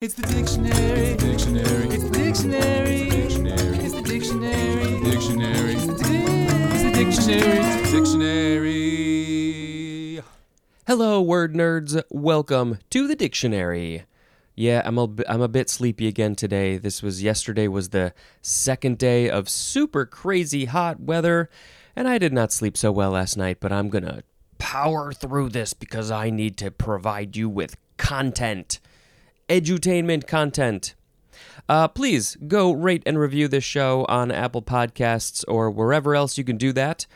[0.00, 1.16] It's the dictionary.
[1.16, 1.88] Dictionary.
[1.88, 3.08] It's the dictionary.
[3.10, 3.78] Dictionary.
[3.78, 5.00] It's the dictionary.
[5.02, 5.72] Dictionary.
[5.74, 5.86] It's
[6.84, 7.82] the dictionary.
[7.90, 8.62] Dictionary.
[10.86, 12.00] Hello, word nerds.
[12.10, 14.04] Welcome to the dictionary.
[14.54, 16.76] Yeah, I'm a, I'm a bit sleepy again today.
[16.76, 21.50] This was yesterday was the second day of super crazy hot weather,
[21.96, 24.22] and I did not sleep so well last night, but I'm going to
[24.58, 28.78] power through this because I need to provide you with content.
[29.48, 30.94] Edutainment content.
[31.68, 36.44] Uh, please go rate and review this show on Apple Podcasts or wherever else you
[36.44, 37.06] can do that.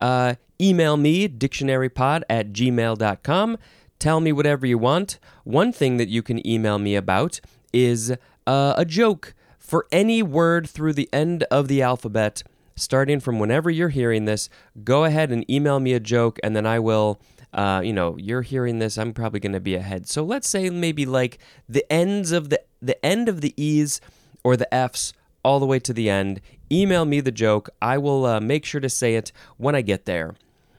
[0.00, 3.58] Uh, email me, dictionarypod at gmail.com.
[3.98, 5.18] Tell me whatever you want.
[5.44, 7.40] One thing that you can email me about
[7.72, 8.14] is
[8.46, 12.42] uh, a joke for any word through the end of the alphabet.
[12.76, 14.50] Starting from whenever you're hearing this,
[14.84, 17.18] go ahead and email me a joke, and then I will
[17.56, 20.06] uh, you know, you're hearing this, I'm probably going to be ahead.
[20.06, 21.38] So let's say maybe like
[21.68, 24.00] the ends of the the end of the E's
[24.44, 26.42] or the F's all the way to the end.
[26.70, 27.70] Email me the joke.
[27.80, 30.34] I will uh, make sure to say it when I get there,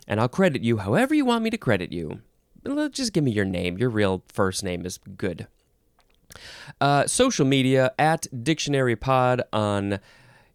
[0.08, 2.22] and I'll credit you however you want me to credit you.
[2.92, 3.78] Just give me your name.
[3.78, 5.48] Your real first name is good.
[6.80, 10.00] Uh, social media at Dictionary Pod on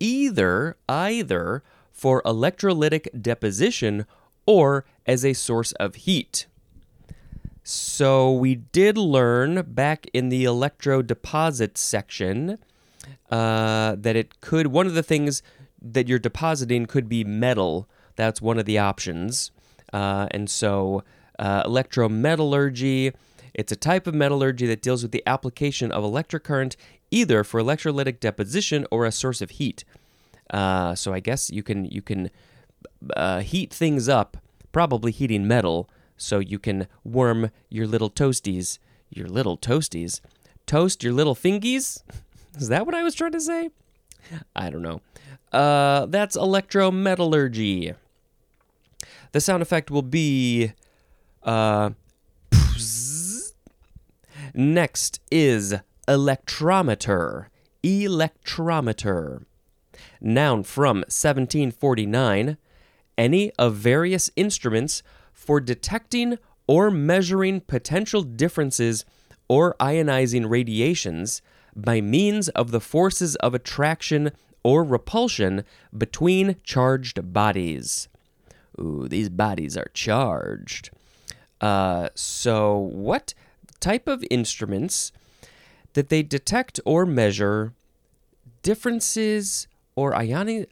[0.00, 1.62] either either
[1.92, 4.06] for electrolytic deposition
[4.46, 6.46] or as a source of heat.
[7.64, 12.58] So we did learn back in the electrodeposit section
[13.30, 15.42] uh, that it could one of the things
[15.80, 17.88] that you're depositing could be metal.
[18.16, 19.50] That's one of the options,
[19.92, 21.02] uh, and so
[21.38, 23.14] uh, electrometallurgy.
[23.54, 26.76] It's a type of metallurgy that deals with the application of electric current
[27.10, 29.84] either for electrolytic deposition or a source of heat.
[30.50, 32.30] Uh, so I guess you can you can
[33.16, 34.36] uh, heat things up,
[34.72, 38.78] probably heating metal, so you can warm your little toasties,
[39.10, 40.20] your little toasties,
[40.66, 42.02] toast your little fingies.
[42.56, 43.70] Is that what I was trying to say?
[44.54, 45.00] I don't know.
[45.52, 47.94] Uh, that's electrometallurgy.
[49.32, 50.72] The sound effect will be.
[51.42, 51.90] Uh,
[54.54, 55.74] next is
[56.06, 57.46] electrometer.
[57.82, 59.44] Electrometer.
[60.20, 62.56] Noun from 1749
[63.16, 69.04] any of various instruments for detecting or measuring potential differences
[69.48, 71.42] or ionizing radiations
[71.74, 74.30] by means of the forces of attraction
[74.62, 75.64] or repulsion
[75.96, 78.08] between charged bodies.
[78.78, 80.90] Ooh, these bodies are charged.
[81.60, 83.34] Uh, so, what
[83.80, 85.12] type of instruments
[85.92, 87.72] that they detect or measure
[88.62, 90.66] differences or ioni-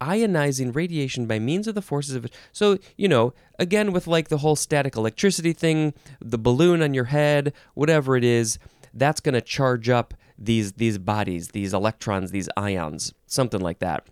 [0.00, 2.34] ionizing radiation by means of the forces of it.
[2.52, 7.04] So, you know, again, with like the whole static electricity thing, the balloon on your
[7.04, 8.58] head, whatever it is,
[8.92, 14.06] that's going to charge up these these bodies, these electrons, these ions, something like that.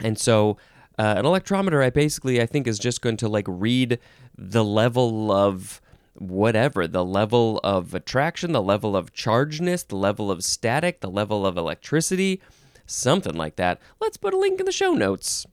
[0.00, 0.56] And so
[0.98, 3.98] uh, an electrometer, I basically I think is just going to like read
[4.36, 5.80] the level of
[6.14, 11.44] whatever the level of attraction, the level of chargeness, the level of static, the level
[11.46, 12.40] of electricity,
[12.86, 13.80] something like that.
[14.00, 15.46] Let's put a link in the show notes.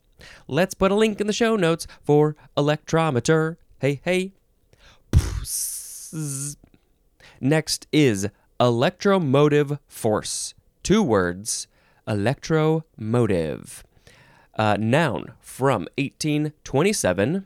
[0.47, 3.57] Let's put a link in the show notes for electrometer.
[3.79, 4.33] Hey, hey.
[7.39, 8.27] Next is
[8.59, 10.53] electromotive force.
[10.83, 11.67] Two words
[12.07, 13.83] electromotive.
[14.55, 17.45] Uh, noun from 1827.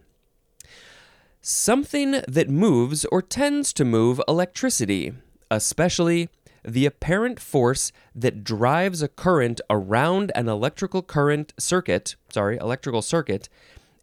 [1.42, 5.14] Something that moves or tends to move electricity,
[5.52, 6.30] especially
[6.66, 13.50] the apparent force that drives a current around an electrical current circuit, sorry, electrical circuit,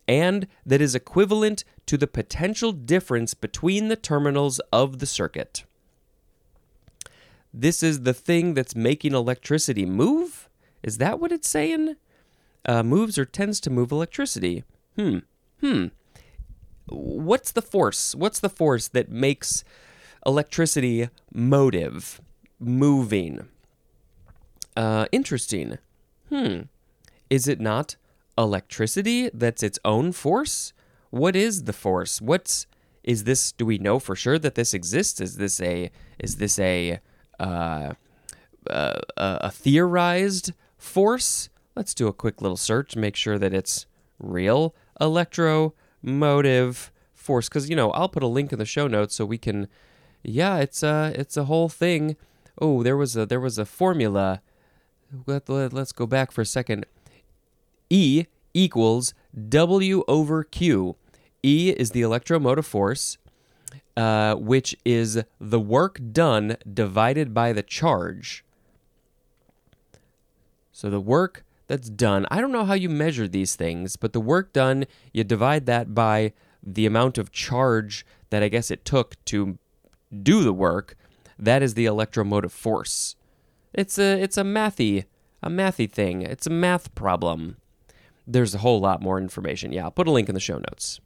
[0.07, 5.65] and that is equivalent to the potential difference between the terminals of the circuit.
[7.53, 10.49] This is the thing that's making electricity move?
[10.83, 11.97] Is that what it's saying?
[12.65, 14.65] Uh, moves or tends to move electricity.
[14.97, 15.19] Hmm.
[15.61, 15.87] Hmm.
[16.87, 18.15] What's the force?
[18.15, 19.65] What's the force that makes
[20.25, 22.21] electricity motive,
[22.63, 23.49] moving?
[24.77, 25.79] Uh, interesting.
[26.29, 26.63] Hmm.
[27.29, 27.97] Is it not
[28.39, 30.73] electricity that's its own force?
[31.11, 32.21] What is the force?
[32.21, 32.67] What's
[33.05, 33.53] is this?
[33.53, 35.21] Do we know for sure that this exists?
[35.21, 37.01] Is this a is this a
[37.39, 37.93] uh,
[38.71, 41.49] uh, a theorized force?
[41.75, 43.87] Let's do a quick little search, to make sure that it's
[44.19, 44.75] real.
[45.01, 49.39] Electromotive force, because you know I'll put a link in the show notes so we
[49.39, 49.69] can.
[50.23, 52.17] Yeah, it's a it's a whole thing.
[52.61, 54.41] Oh, there was a there was a formula.
[55.27, 56.87] Let, let, let's go back for a second.
[57.91, 59.15] E equals
[59.49, 60.97] W over Q.
[61.43, 63.19] E is the electromotive force,
[63.97, 68.45] uh, which is the work done divided by the charge.
[70.73, 74.21] So the work that's done, I don't know how you measure these things, but the
[74.21, 76.33] work done, you divide that by
[76.63, 79.59] the amount of charge that I guess it took to
[80.23, 80.97] do the work.
[81.43, 83.17] That is the electromotive force.
[83.75, 85.07] It's a it's a mathy
[85.43, 86.23] a mathy thing.
[86.23, 87.57] It's a math problem.
[88.27, 89.73] There's a whole lot more information.
[89.73, 91.01] Yeah, I'll put a link in the show notes.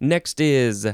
[0.00, 0.86] Next is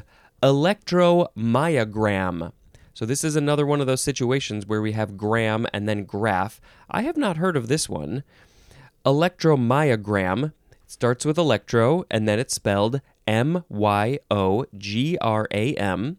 [0.42, 2.52] electromyogram.
[2.94, 6.60] So this is another one of those situations where we have gram and then graph.
[6.88, 8.22] I have not heard of this one.
[9.04, 10.52] Electromyogram
[10.86, 16.18] starts with electro and then it's spelled M Y O G R A M.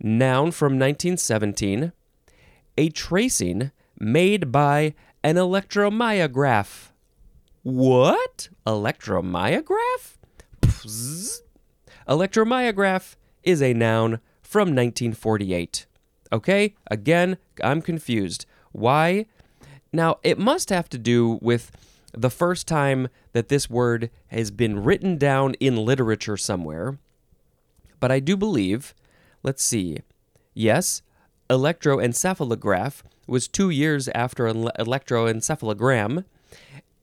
[0.00, 1.92] Noun from 1917.
[2.76, 6.90] A tracing made by an electromyograph.
[7.62, 8.48] What?
[8.66, 10.16] Electromyograph?
[10.62, 11.42] Pzz.
[12.08, 15.86] Electromyograph is a noun from 1948.
[16.32, 16.74] Okay?
[16.90, 18.46] Again, I'm confused.
[18.72, 19.26] Why?
[19.92, 21.72] Now, it must have to do with
[22.12, 26.98] the first time that this word has been written down in literature somewhere.
[28.00, 28.94] But I do believe,
[29.48, 29.96] let's see.
[30.52, 31.00] Yes,
[31.48, 36.26] electroencephalograph was two years after electroencephalogram,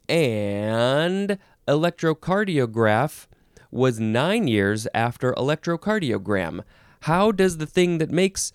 [0.08, 3.26] and electrocardiograph
[3.72, 6.64] was nine years after electrocardiogram.
[7.02, 8.54] How does the thing that makes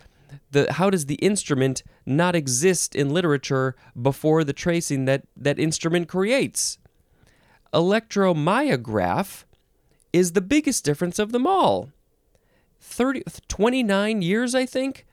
[0.52, 6.06] the how does the instrument not exist in literature before the tracing that that instrument
[6.06, 6.78] creates?
[7.74, 9.42] Electromyograph
[10.12, 11.90] is the biggest difference of them all.
[12.80, 15.06] 30, 29 years, I think,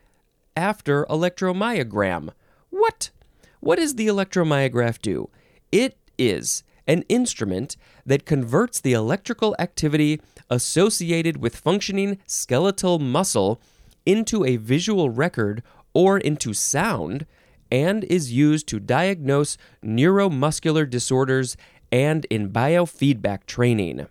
[0.55, 2.31] after electromyogram.
[2.69, 3.11] What?
[3.59, 5.29] What does the electromyograph do?
[5.71, 13.59] It is an instrument that converts the electrical activity associated with functioning skeletal muscle
[14.05, 15.61] into a visual record
[15.93, 17.25] or into sound
[17.69, 21.57] and is used to diagnose neuromuscular disorders
[21.91, 24.07] and in biofeedback training.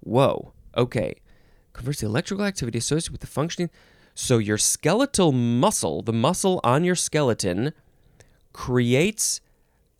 [0.00, 1.14] Whoa, okay.
[1.72, 3.70] Converts the electrical activity associated with the functioning.
[4.14, 7.72] So your skeletal muscle, the muscle on your skeleton,
[8.52, 9.40] creates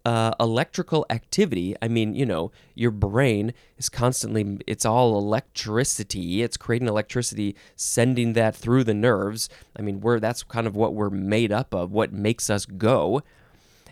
[0.04, 1.74] uh, electrical activity.
[1.80, 6.42] I mean, you know, your brain is constantly, it's all electricity.
[6.42, 9.48] It's creating electricity, sending that through the nerves.
[9.78, 13.22] I mean, we're, that's kind of what we're made up of, what makes us go.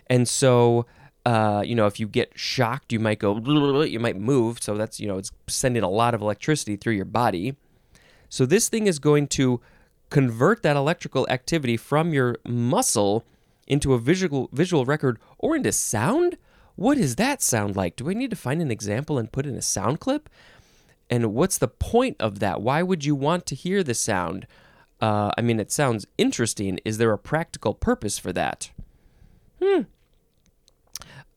[0.07, 0.85] And so,
[1.25, 3.37] uh, you know, if you get shocked, you might go,
[3.83, 4.61] you might move.
[4.61, 7.55] So that's, you know, it's sending a lot of electricity through your body.
[8.31, 9.59] So this thing is going to
[10.09, 13.25] convert that electrical activity from your muscle
[13.67, 16.37] into a visual visual record or into sound?
[16.77, 17.97] What does that sound like?
[17.97, 20.29] Do I need to find an example and put in a sound clip?
[21.09, 22.61] And what's the point of that?
[22.61, 24.47] Why would you want to hear the sound?
[25.01, 26.79] Uh, I mean, it sounds interesting.
[26.85, 28.71] Is there a practical purpose for that?
[29.61, 29.81] Hmm.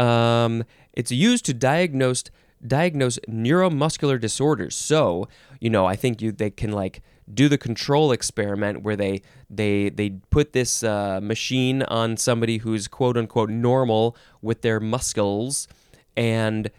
[0.01, 2.25] Um, it's used to diagnose
[2.67, 4.75] diagnose neuromuscular disorders.
[4.75, 5.29] So,
[5.61, 7.03] you know, I think you they can like
[7.33, 12.89] do the control experiment where they they they put this uh, machine on somebody who's
[12.89, 15.69] quote unquote normal with their muscles,
[16.17, 16.71] and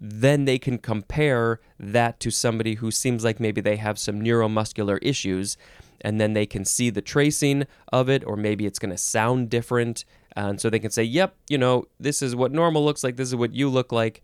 [0.00, 4.98] then they can compare that to somebody who seems like maybe they have some neuromuscular
[5.00, 5.56] issues
[6.02, 9.48] and then they can see the tracing of it or maybe it's going to sound
[9.48, 10.04] different
[10.36, 13.28] and so they can say yep you know this is what normal looks like this
[13.28, 14.22] is what you look like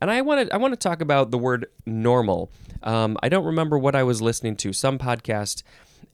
[0.00, 2.50] and i want to i want to talk about the word normal
[2.82, 5.62] um, i don't remember what i was listening to some podcast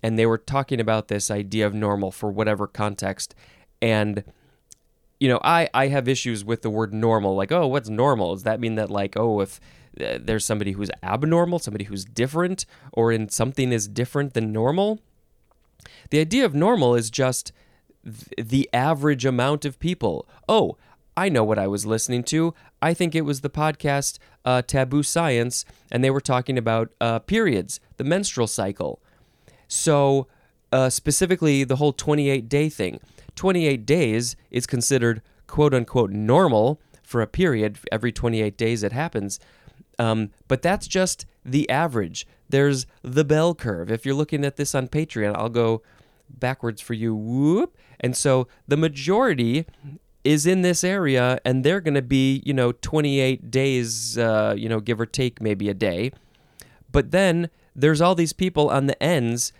[0.02, 3.34] and they were talking about this idea of normal for whatever context
[3.80, 4.24] and
[5.20, 7.34] you know, I, I have issues with the word normal.
[7.34, 8.34] Like, oh, what's normal?
[8.34, 9.60] Does that mean that, like, oh, if
[10.00, 15.00] uh, there's somebody who's abnormal, somebody who's different, or in something is different than normal?
[16.10, 17.52] The idea of normal is just
[18.04, 20.28] th- the average amount of people.
[20.48, 20.76] Oh,
[21.16, 22.52] I know what I was listening to.
[22.84, 27.18] I think it was the podcast uh, Taboo Science, and they were talking about uh,
[27.18, 29.00] periods, the menstrual cycle.
[29.68, 30.26] So,
[30.70, 33.00] uh, specifically, the whole 28 day thing.
[33.36, 37.78] 28 days is considered quote unquote normal for a period.
[37.90, 39.40] Every 28 days it happens.
[39.98, 42.26] Um, but that's just the average.
[42.50, 43.90] There's the bell curve.
[43.90, 45.80] If you're looking at this on Patreon, I'll go
[46.28, 47.14] backwards for you.
[47.14, 47.78] Whoop.
[47.98, 49.64] And so the majority
[50.24, 54.68] is in this area, and they're going to be, you know, 28 days, uh, you
[54.68, 56.10] know, give or take maybe a day.
[56.90, 59.52] But then there's all these people on the ends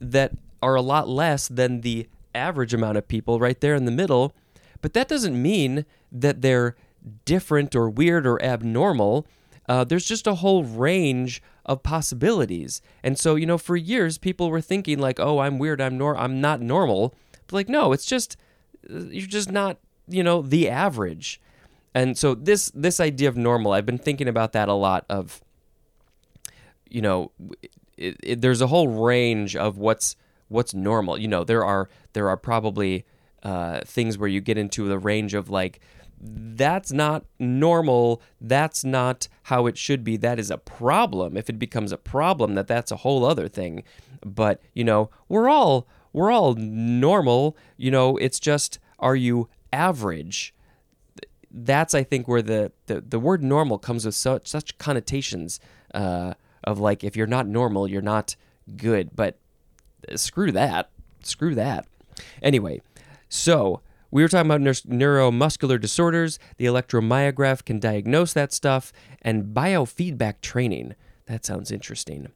[0.00, 3.90] that are a lot less than the average amount of people right there in the
[3.90, 4.34] middle.
[4.80, 6.76] But that doesn't mean that they're
[7.24, 9.26] different or weird or abnormal.
[9.68, 12.82] Uh, there's just a whole range of possibilities.
[13.02, 15.80] And so, you know, for years, people were thinking like, "Oh, I'm weird.
[15.80, 16.16] I'm nor.
[16.16, 17.14] I'm not normal."
[17.46, 18.36] But like, no, it's just
[18.88, 21.40] you're just not, you know, the average.
[21.94, 25.04] And so this this idea of normal, I've been thinking about that a lot.
[25.10, 25.42] Of,
[26.88, 27.32] you know,
[27.96, 30.16] it, it, there's a whole range of what's
[30.48, 31.18] what's normal.
[31.18, 33.04] You know, there are there are probably
[33.42, 35.80] uh, things where you get into the range of like
[36.24, 41.58] that's not normal that's not how it should be that is a problem if it
[41.58, 43.82] becomes a problem that that's a whole other thing
[44.24, 50.54] but you know we're all we're all normal you know it's just are you average
[51.50, 55.60] that's i think where the the, the word normal comes with such such connotations
[55.94, 58.36] uh, of like if you're not normal you're not
[58.76, 59.38] good but
[60.16, 60.90] screw that
[61.22, 61.86] screw that
[62.42, 62.80] Anyway,
[63.28, 66.38] so we were talking about neuromuscular disorders.
[66.56, 70.94] The electromyograph can diagnose that stuff, and biofeedback training.
[71.26, 72.28] That sounds interesting.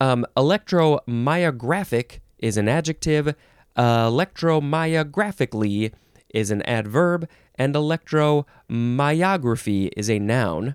[0.00, 3.28] Um, electromyographic is an adjective,
[3.76, 5.92] uh, electromyographically
[6.34, 10.74] is an adverb, and electromyography is a noun.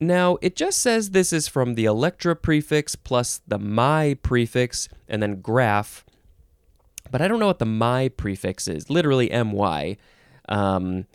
[0.00, 5.22] Now, it just says this is from the electra prefix plus the my prefix and
[5.22, 6.04] then graph
[7.12, 8.90] but I don't know what the my prefix is.
[8.90, 9.96] Literally my.
[10.48, 11.06] Um,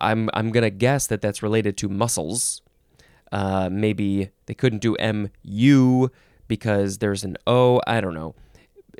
[0.00, 2.62] I'm I'm gonna guess that that's related to muscles.
[3.32, 6.08] Uh, maybe they couldn't do mu
[6.46, 7.80] because there's an o.
[7.86, 8.36] I don't know.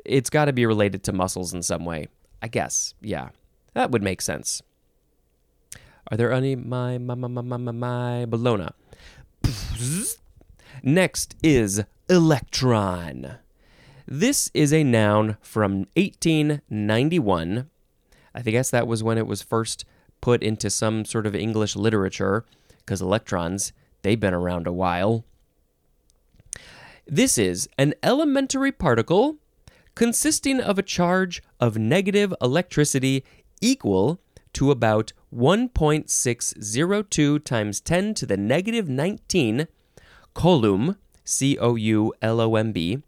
[0.03, 2.07] It's got to be related to muscles in some way.
[2.41, 2.95] I guess.
[2.99, 3.29] Yeah,
[3.79, 4.61] that would make sense.
[6.11, 8.67] Are there any my my my my my my, Bologna?
[10.83, 13.37] Next is electron.
[14.05, 17.69] This is a noun from 1891.
[18.35, 19.85] I guess that was when it was first
[20.19, 22.43] put into some sort of English literature,
[22.79, 23.71] because electrons,
[24.01, 25.23] they've been around a while.
[27.07, 29.37] This is an elementary particle
[29.95, 33.23] consisting of a charge of negative electricity
[33.61, 34.19] equal
[34.53, 39.67] to about 1.602 times 10 to the negative 19
[40.33, 43.03] coulomb, C O U L O M B,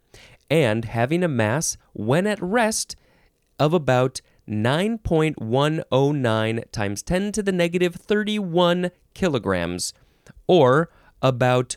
[0.50, 2.96] and having a mass when at rest
[3.58, 9.94] of about 9.109 times 10 to the negative 31 kilograms,
[10.46, 10.90] or
[11.20, 11.76] about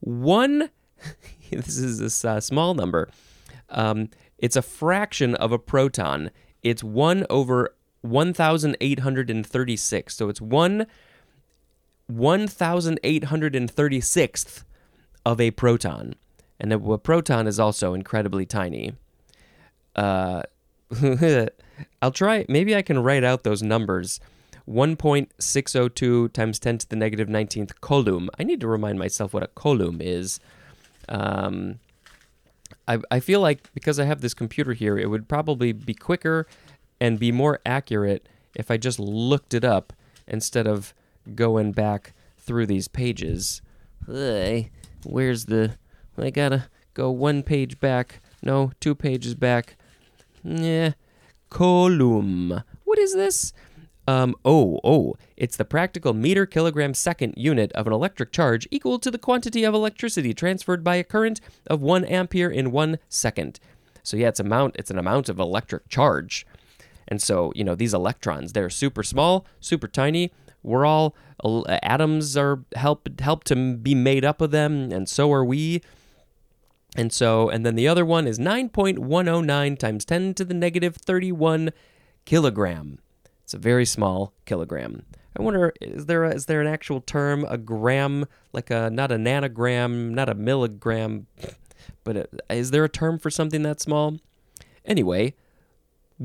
[0.00, 0.70] one.
[1.50, 3.08] this is a uh, small number.
[3.70, 6.30] Um, it's a fraction of a proton.
[6.62, 10.14] It's 1 over 1,836.
[10.14, 10.86] So it's 1
[12.10, 14.64] 1,836th
[15.24, 16.16] of a proton
[16.62, 18.92] and a, proton is also incredibly tiny.
[19.96, 20.42] Uh,
[22.02, 22.46] I'll try.
[22.48, 24.20] Maybe I can write out those numbers.
[24.68, 28.30] 1.602 times 10 to the negative 19th coulomb.
[28.38, 30.38] I need to remind myself what a coulomb is.
[31.08, 31.80] Um,
[32.86, 36.46] I, I feel like because I have this computer here, it would probably be quicker
[37.02, 39.92] and be more accurate if I just looked it up
[40.28, 40.94] instead of
[41.34, 43.60] going back through these pages.
[44.06, 44.70] Hey,
[45.02, 45.78] where's the.
[46.16, 48.20] I gotta go one page back.
[48.40, 49.76] No, two pages back.
[50.44, 50.92] Yeah.
[51.50, 52.62] Coulomb.
[52.84, 53.52] What is this?
[54.06, 59.00] Um, oh, oh, it's the practical meter kilogram second unit of an electric charge equal
[59.00, 63.58] to the quantity of electricity transferred by a current of one ampere in one second.
[64.04, 66.46] So yeah, it's amount it's an amount of electric charge.
[67.08, 70.32] And so, you know, these electrons, they're super small, super tiny.
[70.62, 75.32] We're all uh, atoms are help help to be made up of them, and so
[75.32, 75.82] are we.
[76.94, 81.70] And so, and then the other one is 9.109 times 10 to the negative 31
[82.26, 82.98] kilogram.
[83.42, 85.04] It's a very small kilogram.
[85.36, 89.10] I wonder is there a, is there an actual term a gram like a not
[89.10, 91.26] a nanogram, not a milligram,
[92.04, 94.18] but a, is there a term for something that small?
[94.84, 95.34] Anyway,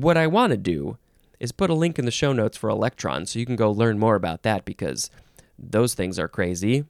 [0.02, 0.98] what I want to do
[1.40, 3.98] is put a link in the show notes for Electron so you can go learn
[3.98, 5.10] more about that because
[5.58, 6.84] those things are crazy,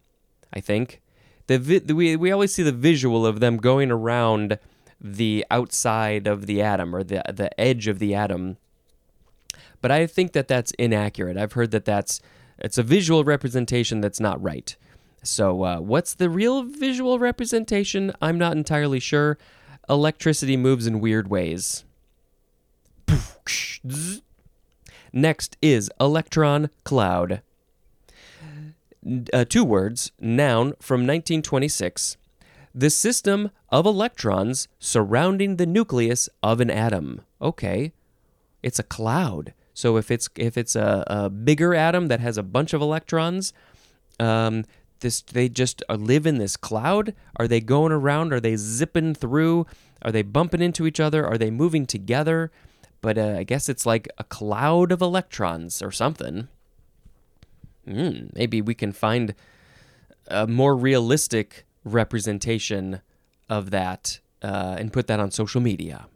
[0.53, 1.01] I think.
[1.47, 4.59] The, vi- the we we always see the visual of them going around
[5.01, 8.59] the outside of the atom or the the edge of the atom
[9.81, 11.37] but I think that that's inaccurate.
[11.37, 12.21] I've heard that that's
[12.59, 14.77] it's a visual representation that's not right.
[15.23, 18.13] So, uh, what's the real visual representation?
[18.21, 19.39] I'm not entirely sure.
[19.89, 21.85] Electricity moves in weird ways.
[25.13, 27.43] Next is electron cloud.
[29.33, 32.17] Uh, two words, noun from 1926.
[32.75, 37.23] The system of electrons surrounding the nucleus of an atom.
[37.41, 37.93] Okay,
[38.63, 39.55] it's a cloud.
[39.73, 43.53] So if it's if it's a, a bigger atom that has a bunch of electrons,
[44.19, 44.65] um,
[45.01, 47.15] this they just uh, live in this cloud.
[47.37, 48.33] Are they going around?
[48.33, 49.67] Are they zipping through?
[50.03, 51.27] Are they bumping into each other?
[51.27, 52.51] Are they moving together?
[53.01, 56.49] But uh, I guess it's like a cloud of electrons or something.
[57.87, 59.35] Mm, maybe we can find
[60.27, 63.01] a more realistic representation
[63.49, 66.07] of that uh, and put that on social media.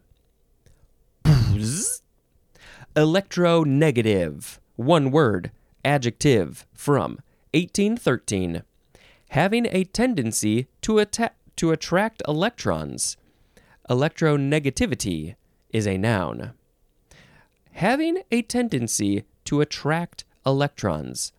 [2.95, 4.59] Electronegative.
[4.77, 5.51] One word.
[5.85, 6.67] Adjective.
[6.75, 7.19] From
[7.55, 8.63] 1813.
[9.31, 13.17] Having a tendency to, atta- to attract electrons.
[13.89, 15.37] Electronegativity
[15.71, 16.53] is a noun.
[17.73, 21.33] Having a tendency to attract electrons.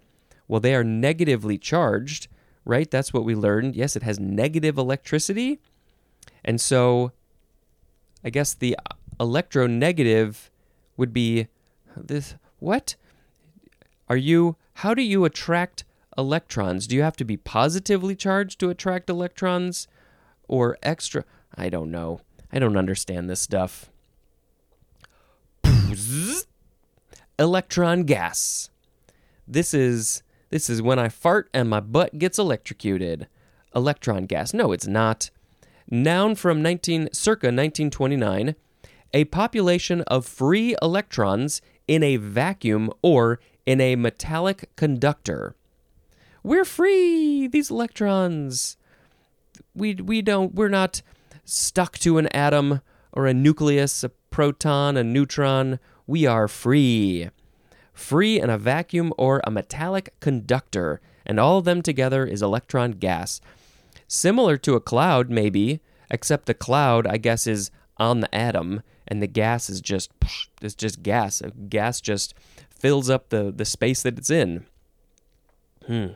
[0.48, 2.28] Well, they are negatively charged,
[2.65, 2.89] right?
[2.89, 3.76] That's what we learned.
[3.76, 5.60] Yes, it has negative electricity.
[6.43, 7.12] And so
[8.24, 8.78] I guess the
[9.19, 10.50] electronegative
[10.98, 11.48] would be
[11.96, 12.96] this what
[14.10, 15.84] are you how do you attract
[16.17, 19.88] electrons do you have to be positively charged to attract electrons
[20.48, 21.24] or extra
[21.56, 22.19] i don't know
[22.52, 23.91] i don't understand this stuff
[27.39, 28.69] electron gas.
[29.47, 33.27] This is this is when i fart and my butt gets electrocuted.
[33.75, 34.53] Electron gas.
[34.53, 35.29] No it's not.
[35.89, 38.56] Noun from 19 circa 1929
[39.13, 45.56] a population of free electrons in a vacuum or in a metallic conductor.
[46.41, 48.75] We're free, these electrons.
[49.75, 51.01] We, we don't, we're not
[51.45, 55.80] stuck to an atom or a nucleus, a proton, a neutron.
[56.08, 57.30] We are free.
[57.93, 62.93] Free in a vacuum or a metallic conductor, and all of them together is electron
[62.93, 63.39] gas.
[64.08, 69.22] Similar to a cloud, maybe, except the cloud, I guess, is on the atom, and
[69.22, 70.12] the gas is just
[70.63, 71.43] it's just gas.
[71.69, 72.34] Gas just
[72.76, 74.65] fills up the the space that it's in.
[75.86, 76.13] Hmm.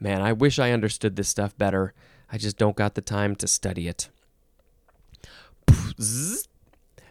[0.00, 1.94] Man, I wish I understood this stuff better.
[2.28, 4.08] I just don't got the time to study it.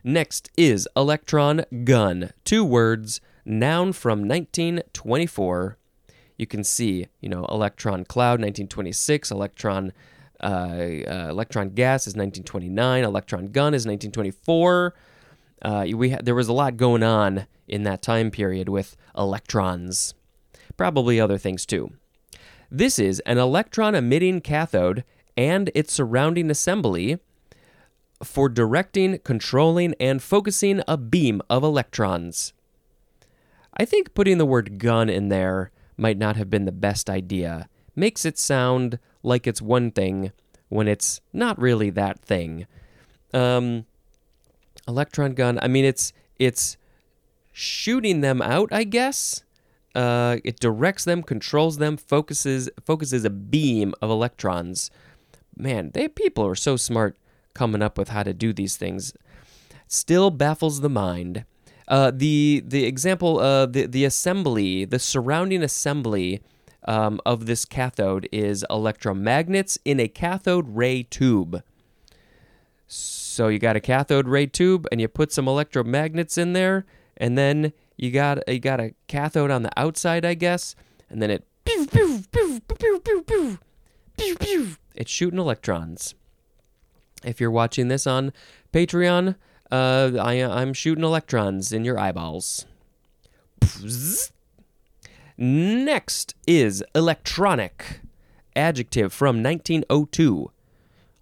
[0.07, 2.29] Next is electron gun.
[2.43, 5.79] Two words, noun from 1924.
[6.37, 9.93] You can see, you know, electron cloud 1926, electron
[10.41, 13.03] uh, uh, electron gas is 1929.
[13.03, 14.93] Electron gun is 1924.
[15.63, 20.13] Uh, we ha- there was a lot going on in that time period with electrons,
[20.77, 21.89] probably other things too.
[22.69, 25.03] This is an electron emitting cathode
[25.35, 27.17] and its surrounding assembly
[28.25, 32.53] for directing, controlling, and focusing a beam of electrons.
[33.77, 37.69] I think putting the word gun in there might not have been the best idea.
[37.95, 40.31] Makes it sound like it's one thing
[40.69, 42.67] when it's not really that thing.
[43.33, 43.85] Um,
[44.87, 45.59] electron gun.
[45.61, 46.77] I mean, it's it's
[47.51, 48.69] shooting them out.
[48.71, 49.43] I guess.
[49.93, 54.91] Uh, it directs them, controls them, focuses focuses a beam of electrons.
[55.57, 57.15] Man, they people are so smart
[57.55, 59.13] coming up with how to do these things
[59.87, 61.45] still baffles the mind.
[61.87, 66.41] Uh, the the example, uh, the the assembly, the surrounding assembly
[66.85, 71.61] um, of this cathode is electromagnets in a cathode ray tube.
[72.87, 76.85] So you got a cathode ray tube, and you put some electromagnets in there,
[77.17, 80.75] and then you got you got a cathode on the outside, I guess,
[81.09, 83.59] and then it pew, pew, pew, pew, pew, pew, pew,
[84.17, 84.69] pew, pew.
[84.95, 86.15] it's shooting electrons.
[87.25, 88.31] If you're watching this on
[88.71, 89.35] Patreon,
[89.71, 92.65] uh, I, I'm shooting electrons in your eyeballs.
[95.37, 98.01] Next is electronic.
[98.55, 100.51] Adjective from 1902.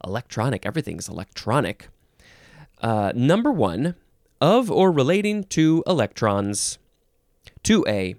[0.04, 1.88] Electronic, everything's electronic.
[2.82, 3.96] Uh, number one,
[4.42, 6.78] of or relating to electrons.
[7.64, 8.18] 2a,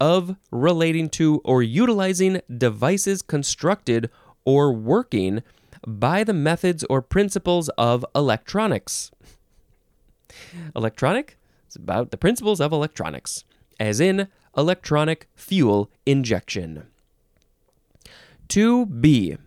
[0.00, 4.08] of relating to or utilizing devices constructed
[4.44, 5.42] or working
[5.86, 9.10] by the methods or principles of electronics.
[10.74, 11.36] Electronic
[11.68, 13.44] is about the principles of electronics,
[13.78, 16.86] as in electronic fuel injection.
[18.48, 19.38] 2b.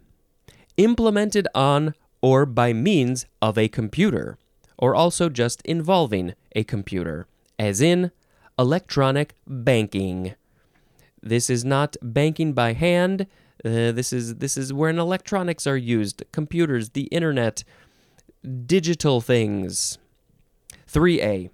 [0.77, 4.37] Implemented on or by means of a computer,
[4.77, 7.27] or also just involving a computer,
[7.59, 8.11] as in
[8.57, 10.33] electronic banking.
[11.21, 13.27] This is not banking by hand.
[13.65, 17.63] Uh, this is this is when electronics are used, computers, the internet,
[18.65, 19.97] digital things.
[20.91, 21.49] 3a.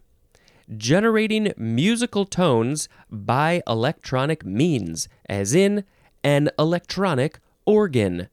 [0.78, 5.84] Generating musical tones by electronic means, as in
[6.24, 8.30] an electronic organ.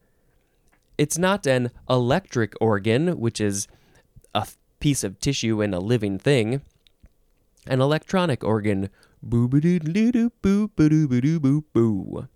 [0.97, 3.67] It's not an electric organ, which is
[4.33, 4.47] a
[4.79, 6.61] piece of tissue and a living thing.
[7.67, 8.89] An electronic organ.
[9.23, 12.27] Boo doo doo doo boo doo doo boo boo.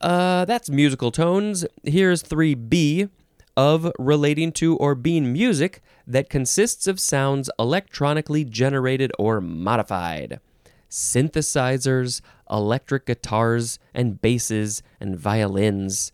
[0.00, 1.66] Uh, that's musical tones.
[1.84, 3.10] Here's 3b
[3.56, 10.40] of relating to or being music that consists of sounds electronically generated or modified.
[10.88, 16.12] Synthesizers, electric guitars, and basses, and violins.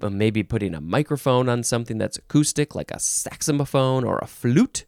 [0.00, 4.86] Uh, Maybe putting a microphone on something that's acoustic, like a saxophone or a flute.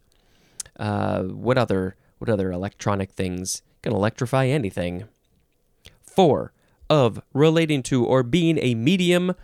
[0.77, 5.05] Uh, what other what other electronic things can electrify anything?
[6.03, 6.53] Four
[6.95, 9.35] of relating to or being a medium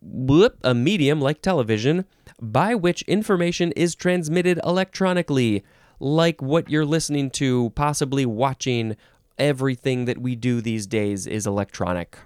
[0.00, 2.06] blip, a medium like television
[2.40, 5.62] by which information is transmitted electronically,
[6.00, 8.96] like what you're listening to, possibly watching.
[9.36, 12.18] Everything that we do these days is electronic.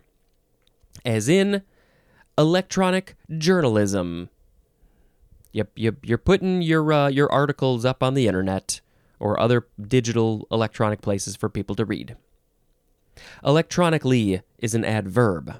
[1.07, 1.63] As in,
[2.37, 4.29] electronic journalism.
[5.53, 8.83] Yep, yep you're putting your uh, your articles up on the internet
[9.19, 12.17] or other digital electronic places for people to read.
[13.45, 15.57] Electronically is an adverb.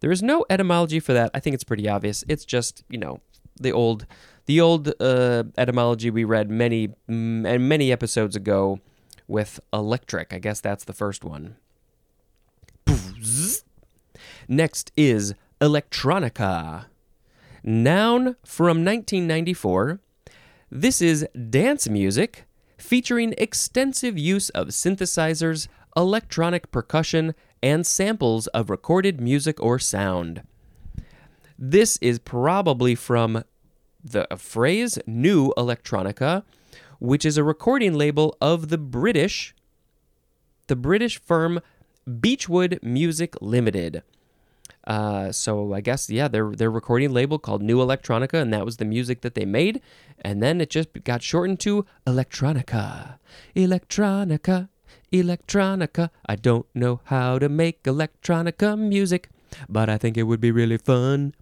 [0.00, 1.30] There is no etymology for that.
[1.32, 2.24] I think it's pretty obvious.
[2.28, 3.20] It's just you know
[3.60, 4.06] the old
[4.46, 8.80] the old uh, etymology we read many and many episodes ago
[9.28, 10.32] with electric.
[10.32, 11.56] I guess that's the first one.
[14.48, 16.86] Next is electronica.
[17.62, 20.00] Noun from 1994.
[20.70, 22.44] This is dance music
[22.76, 30.42] featuring extensive use of synthesizers, electronic percussion, and samples of recorded music or sound.
[31.58, 33.44] This is probably from
[34.02, 36.42] the phrase New Electronica,
[36.98, 39.54] which is a recording label of the British
[40.66, 41.60] the British firm
[42.20, 44.02] Beechwood Music Limited.
[44.84, 48.78] Uh, so I guess yeah, their their recording label called New Electronica, and that was
[48.78, 49.80] the music that they made,
[50.22, 53.18] and then it just got shortened to Electronica,
[53.54, 54.68] Electronica,
[55.12, 56.10] Electronica.
[56.26, 59.28] I don't know how to make electronica music,
[59.68, 61.34] but I think it would be really fun.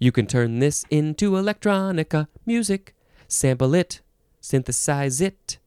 [0.00, 2.94] You can turn this into electronica music,
[3.28, 4.00] sample it,
[4.40, 5.58] synthesize it,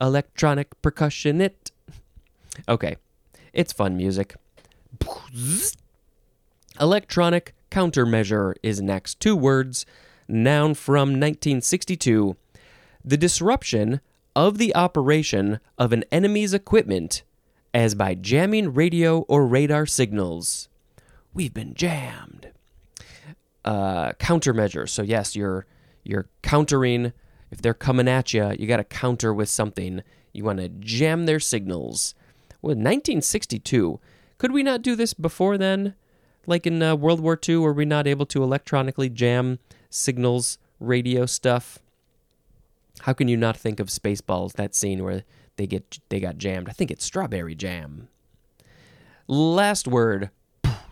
[0.00, 1.70] electronic percussion it.
[2.68, 2.96] Okay,
[3.52, 4.34] it's fun music.
[6.80, 9.20] Electronic countermeasure is next.
[9.20, 9.84] Two words,
[10.26, 12.36] noun from 1962.
[13.04, 14.00] The disruption
[14.36, 17.22] of the operation of an enemy's equipment
[17.72, 20.68] as by jamming radio or radar signals.
[21.32, 22.50] We've been jammed.
[23.64, 24.88] Uh, countermeasure.
[24.88, 25.66] So yes, you're
[26.04, 27.12] you're countering.
[27.50, 30.02] If they're coming at you, you got to counter with something.
[30.32, 32.14] You want to jam their signals.
[32.60, 33.98] Well, 1962.
[34.38, 35.94] Could we not do this before then?
[36.46, 41.24] Like in uh, World War II, were we not able to electronically jam signals, radio
[41.26, 41.78] stuff?
[43.00, 44.54] How can you not think of Spaceballs?
[44.54, 45.24] That scene where
[45.56, 46.68] they get they got jammed.
[46.68, 48.08] I think it's strawberry jam.
[49.26, 50.30] Last word.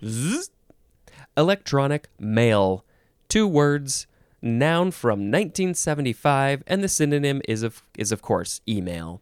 [1.36, 2.84] Electronic mail.
[3.28, 4.06] Two words,
[4.42, 9.20] noun from 1975, and the synonym is of is of course email.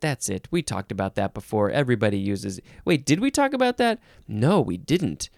[0.00, 0.48] That's it.
[0.50, 1.70] We talked about that before.
[1.70, 2.60] Everybody uses.
[2.84, 3.98] Wait, did we talk about that?
[4.28, 5.30] No, we didn't.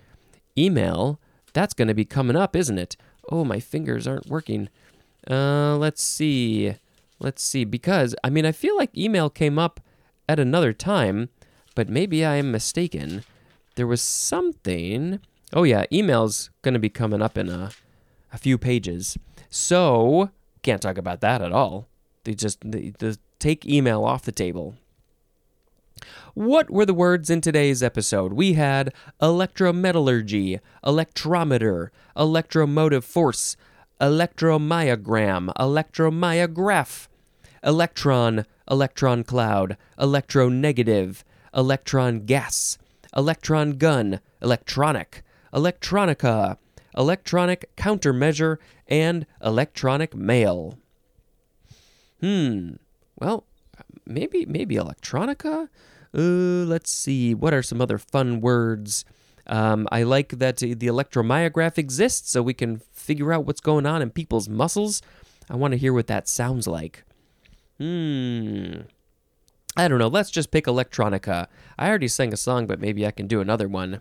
[0.59, 1.21] Email.
[1.53, 2.97] That's going to be coming up, isn't it?
[3.31, 4.69] Oh, my fingers aren't working.
[5.29, 6.75] Uh, let's see.
[7.19, 7.65] Let's see.
[7.65, 9.81] Because I mean, I feel like email came up
[10.29, 11.29] at another time,
[11.75, 13.25] but maybe I am mistaken.
[13.77, 15.21] There was something.
[15.53, 17.71] Oh yeah, email's going to be coming up in a
[18.33, 19.17] a few pages.
[19.51, 20.31] So
[20.63, 21.89] can't talk about that at all.
[22.25, 24.77] They just they, they take email off the table.
[26.35, 28.35] What were the words in today's episode?
[28.35, 33.57] We had electrometallurgy, electrometer, electromotive force,
[34.01, 37.09] electromyogram, electromyograph,
[37.63, 41.23] electron, electron cloud, electronegative,
[41.55, 42.79] electron gas,
[43.17, 46.59] electron gun, electronic, electronica,
[46.97, 50.79] electronic countermeasure, and electronic mail.
[52.21, 52.73] Hmm.
[53.19, 53.45] Well,
[54.07, 55.69] maybe maybe electronica.
[56.15, 57.35] Uh, let's see.
[57.35, 59.05] What are some other fun words?
[59.49, 64.03] Um, I like that the electromyograph exists, so we can figure out what's going on
[64.03, 65.03] in people's muscles.
[65.49, 67.05] I want to hear what that sounds like.
[67.79, 68.81] Hmm.
[69.77, 70.09] I don't know.
[70.09, 71.47] Let's just pick electronica.
[71.79, 74.01] I already sang a song, but maybe I can do another one.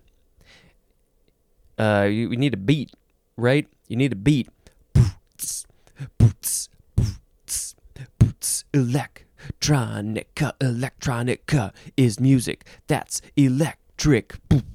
[1.77, 2.91] Uh, you, we need a beat,
[3.35, 3.67] right?
[3.87, 4.47] You need a beat.
[4.93, 5.65] Boots,
[6.17, 7.75] boots, boots,
[8.17, 8.63] boots.
[8.73, 12.65] Electronica, electronica is music.
[12.87, 14.35] That's electric.
[14.47, 14.74] Boots.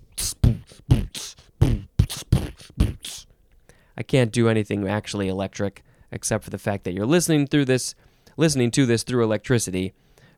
[3.96, 7.94] I can't do anything actually electric except for the fact that you're listening through this,
[8.36, 9.92] listening to this through electricity.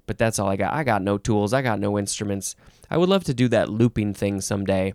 [0.07, 0.75] But that's all I got.
[0.75, 1.53] I got no tools.
[1.53, 2.57] I got no instruments.
[2.91, 4.95] I would love to do that looping thing someday,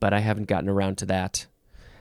[0.00, 1.46] but I haven't gotten around to that.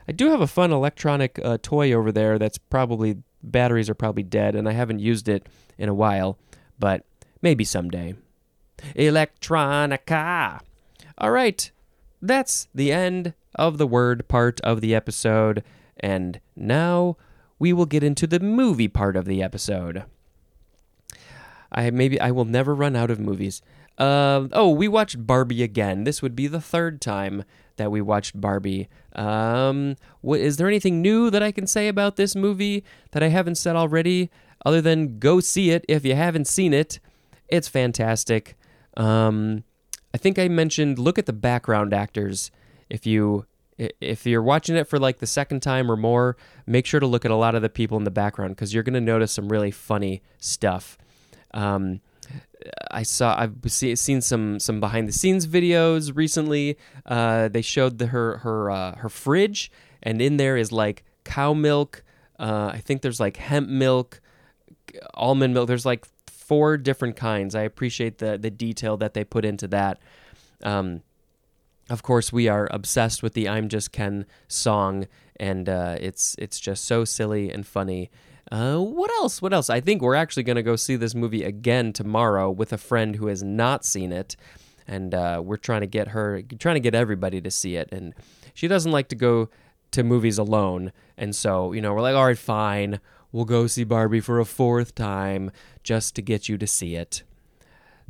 [0.08, 4.23] I do have a fun electronic uh, toy over there that's probably batteries are probably
[4.23, 6.38] dead and I haven't used it in a while,
[6.77, 7.06] but
[7.41, 8.15] maybe someday.
[8.95, 10.60] Electronica.
[11.17, 11.71] All right.
[12.23, 15.63] That's the end of the word part of the episode
[15.99, 17.17] and now
[17.59, 20.03] we will get into the movie part of the episode.
[21.71, 23.62] I maybe I will never run out of movies.
[23.97, 26.05] Uh, oh, we watched Barbie again.
[26.05, 27.43] This would be the third time
[27.75, 28.88] that we watched Barbie.
[29.15, 33.27] Um, what, is there anything new that I can say about this movie that I
[33.27, 34.29] haven't said already,
[34.65, 36.99] other than go see it if you haven't seen it?
[37.49, 38.55] It's fantastic.
[38.97, 39.63] Um,
[40.13, 42.52] I think I mentioned look at the background actors.
[42.89, 43.45] If you
[43.78, 47.26] if you're watching it for like the second time or more, make sure to look
[47.26, 49.49] at a lot of the people in the background because you're going to notice some
[49.49, 50.97] really funny stuff.
[51.54, 52.02] Um,
[52.91, 56.78] I saw I've seen some some behind the scenes videos recently.
[57.06, 59.71] Uh, they showed the, her her uh, her fridge,
[60.02, 62.04] and in there is like cow milk.
[62.39, 64.21] Uh, I think there's like hemp milk,
[65.13, 65.67] almond milk.
[65.67, 66.06] There's like
[66.47, 67.56] four different kinds.
[67.56, 69.99] I appreciate the the detail that they put into that.
[70.63, 71.01] Um,
[71.89, 76.60] of course, we are obsessed with the "I'm Just Ken" song, and uh, it's it's
[76.60, 78.10] just so silly and funny.
[78.51, 79.41] Uh, what else?
[79.41, 79.69] What else?
[79.69, 83.15] I think we're actually going to go see this movie again tomorrow with a friend
[83.15, 84.36] who has not seen it,
[84.88, 87.89] and uh, we're trying to get her, trying to get everybody to see it.
[87.91, 88.13] And
[88.53, 89.49] she doesn't like to go
[89.91, 92.99] to movies alone, and so you know we're like, all right, fine,
[93.33, 95.51] we'll go see Barbie for a fourth time
[95.83, 97.23] just to get you to see it.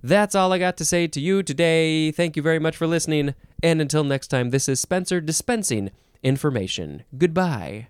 [0.04, 2.12] That's all I got to say to you today.
[2.12, 3.34] Thank you very much for listening,
[3.64, 5.90] and until next time, this is Spencer dispensing
[6.22, 7.04] information.
[7.18, 7.88] Goodbye.